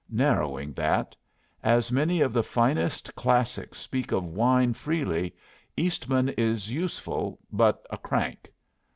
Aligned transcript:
Narrowing, 0.09 0.73
that; 0.73 1.15
as 1.61 1.91
many 1.91 2.21
of 2.21 2.33
the 2.33 2.41
finest 2.41 3.13
classics 3.13 3.77
speak 3.77 4.11
of 4.11 4.23
wine 4.25 4.73
freely. 4.73 5.35
Eastman 5.77 6.29
is 6.29 6.71
useful, 6.71 7.37
but 7.51 7.85
a 7.91 7.99
crank. 7.99 8.51